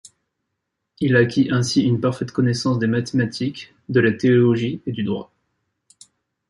Il 0.99 1.15
acquit 1.15 1.49
ainsi 1.51 1.83
une 1.83 2.01
parfaite 2.01 2.31
connaissance 2.31 2.79
des 2.79 2.87
mathématiques, 2.87 3.75
de 3.87 3.99
la 3.99 4.11
théologie 4.11 4.81
et 4.87 4.91
du 4.91 5.03
droit. 5.03 5.31